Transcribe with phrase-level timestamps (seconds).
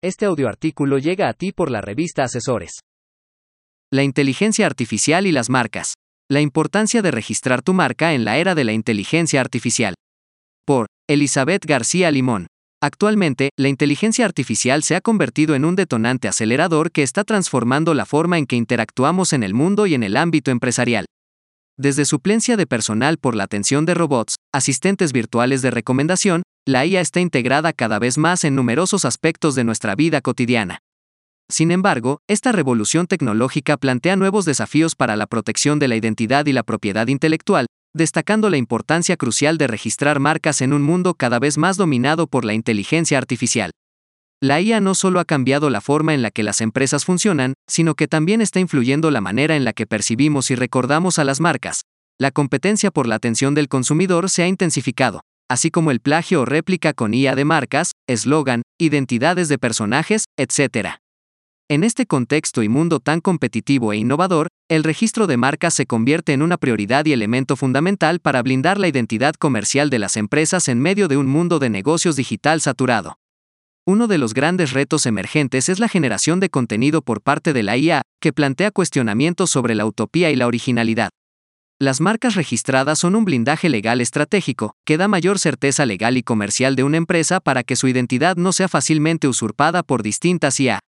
[0.00, 2.82] Este audioartículo llega a ti por la revista Asesores.
[3.92, 5.94] La inteligencia artificial y las marcas.
[6.30, 9.94] La importancia de registrar tu marca en la era de la inteligencia artificial.
[10.64, 12.46] Por Elizabeth García Limón.
[12.80, 18.06] Actualmente, la inteligencia artificial se ha convertido en un detonante acelerador que está transformando la
[18.06, 21.06] forma en que interactuamos en el mundo y en el ámbito empresarial.
[21.76, 27.00] Desde suplencia de personal por la atención de robots, asistentes virtuales de recomendación, la IA
[27.00, 30.82] está integrada cada vez más en numerosos aspectos de nuestra vida cotidiana.
[31.48, 36.52] Sin embargo, esta revolución tecnológica plantea nuevos desafíos para la protección de la identidad y
[36.52, 41.56] la propiedad intelectual, destacando la importancia crucial de registrar marcas en un mundo cada vez
[41.56, 43.70] más dominado por la inteligencia artificial.
[44.42, 47.94] La IA no solo ha cambiado la forma en la que las empresas funcionan, sino
[47.94, 51.80] que también está influyendo la manera en la que percibimos y recordamos a las marcas.
[52.18, 56.44] La competencia por la atención del consumidor se ha intensificado, así como el plagio o
[56.44, 60.98] réplica con IA de marcas, eslogan, identidades de personajes, etc.
[61.70, 66.32] En este contexto y mundo tan competitivo e innovador, el registro de marcas se convierte
[66.32, 70.80] en una prioridad y elemento fundamental para blindar la identidad comercial de las empresas en
[70.80, 73.18] medio de un mundo de negocios digital saturado.
[73.86, 77.76] Uno de los grandes retos emergentes es la generación de contenido por parte de la
[77.76, 81.10] IA, que plantea cuestionamientos sobre la utopía y la originalidad.
[81.80, 86.74] Las marcas registradas son un blindaje legal estratégico, que da mayor certeza legal y comercial
[86.74, 90.80] de una empresa para que su identidad no sea fácilmente usurpada por distintas IA.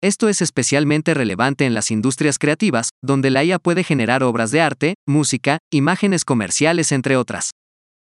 [0.00, 4.60] Esto es especialmente relevante en las industrias creativas, donde la IA puede generar obras de
[4.60, 7.50] arte, música, imágenes comerciales, entre otras.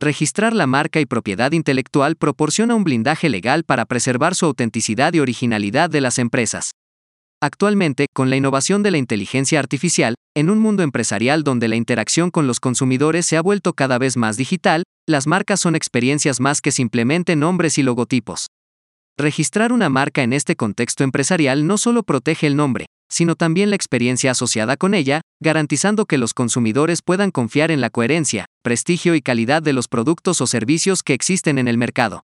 [0.00, 5.20] Registrar la marca y propiedad intelectual proporciona un blindaje legal para preservar su autenticidad y
[5.20, 6.70] originalidad de las empresas.
[7.40, 12.32] Actualmente, con la innovación de la inteligencia artificial, en un mundo empresarial donde la interacción
[12.32, 16.60] con los consumidores se ha vuelto cada vez más digital, las marcas son experiencias más
[16.60, 18.48] que simplemente nombres y logotipos.
[19.16, 23.76] Registrar una marca en este contexto empresarial no solo protege el nombre, sino también la
[23.76, 29.22] experiencia asociada con ella, garantizando que los consumidores puedan confiar en la coherencia, prestigio y
[29.22, 32.24] calidad de los productos o servicios que existen en el mercado.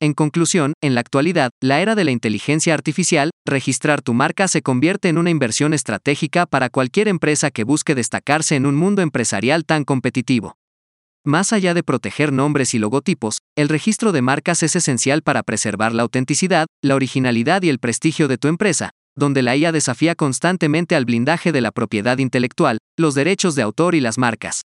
[0.00, 4.62] En conclusión, en la actualidad, la era de la inteligencia artificial, registrar tu marca se
[4.62, 9.64] convierte en una inversión estratégica para cualquier empresa que busque destacarse en un mundo empresarial
[9.64, 10.56] tan competitivo.
[11.24, 15.92] Más allá de proteger nombres y logotipos, el registro de marcas es esencial para preservar
[15.92, 20.94] la autenticidad, la originalidad y el prestigio de tu empresa, donde la IA desafía constantemente
[20.94, 24.62] al blindaje de la propiedad intelectual, los derechos de autor y las marcas.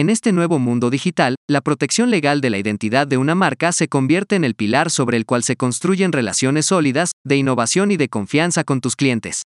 [0.00, 3.86] En este nuevo mundo digital, la protección legal de la identidad de una marca se
[3.86, 8.08] convierte en el pilar sobre el cual se construyen relaciones sólidas, de innovación y de
[8.08, 9.42] confianza con tus clientes.